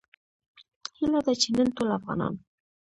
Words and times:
هیله 0.97 1.19
ده 1.25 1.33
چې 1.41 1.49
نن 1.57 1.67
ټول 1.75 1.89
افغانان 1.99 2.33